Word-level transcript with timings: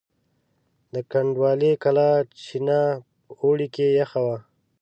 د 0.93 0.95
کنډوالې 1.11 1.71
کلا 1.83 2.09
چینه 2.43 2.81
په 3.25 3.31
اوړي 3.41 3.67
کې 3.75 3.85
یخه 3.99 4.19
وه. 4.25 4.37